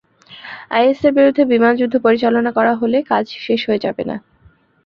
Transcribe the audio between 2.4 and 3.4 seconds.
করা হলে কাজ